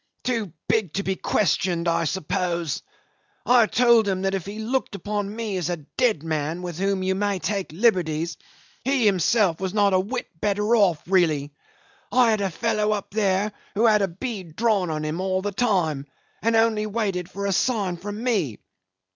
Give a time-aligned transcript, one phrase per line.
[0.23, 2.81] Too big to be questioned, I suppose.
[3.45, 7.03] I told him that if he looked upon me as a dead man with whom
[7.03, 8.35] you may take liberties,
[8.83, 11.53] he himself was not a whit better off really.
[12.11, 15.51] I had a fellow up there who had a bead drawn on him all the
[15.51, 16.07] time,
[16.41, 18.57] and only waited for a sign from me.